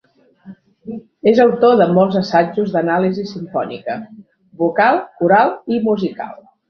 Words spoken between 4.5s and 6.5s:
vocal, coral i musical.